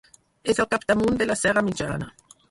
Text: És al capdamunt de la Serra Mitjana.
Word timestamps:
És 0.53 0.61
al 0.63 0.67
capdamunt 0.71 1.19
de 1.19 1.27
la 1.31 1.35
Serra 1.41 1.63
Mitjana. 1.67 2.09